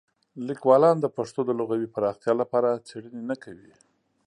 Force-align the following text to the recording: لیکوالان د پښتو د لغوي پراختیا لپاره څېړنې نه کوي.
لیکوالان 0.47 0.95
د 1.01 1.05
پښتو 1.17 1.41
د 1.45 1.51
لغوي 1.59 1.87
پراختیا 1.95 2.33
لپاره 2.41 2.81
څېړنې 2.87 3.21
نه 3.29 3.35
کوي. 3.43 3.71